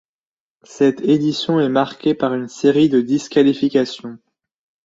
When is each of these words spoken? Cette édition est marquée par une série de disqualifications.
Cette 0.63 1.01
édition 1.01 1.59
est 1.59 1.69
marquée 1.69 2.15
par 2.15 2.33
une 2.33 2.47
série 2.47 2.89
de 2.89 3.01
disqualifications. 3.01 4.17